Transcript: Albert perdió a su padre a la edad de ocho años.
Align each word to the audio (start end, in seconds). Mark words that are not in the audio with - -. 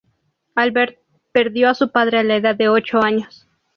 Albert 0.55 0.97
perdió 1.31 1.69
a 1.69 1.75
su 1.75 1.91
padre 1.91 2.17
a 2.17 2.23
la 2.23 2.35
edad 2.35 2.55
de 2.55 2.69
ocho 2.69 3.03
años. 3.03 3.47